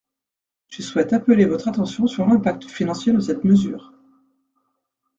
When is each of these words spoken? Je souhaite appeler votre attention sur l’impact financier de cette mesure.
Je 0.69 0.81
souhaite 0.81 1.13
appeler 1.13 1.45
votre 1.45 1.67
attention 1.67 2.07
sur 2.07 2.25
l’impact 2.25 2.65
financier 2.65 3.13
de 3.13 3.19
cette 3.19 3.43
mesure. 3.43 3.93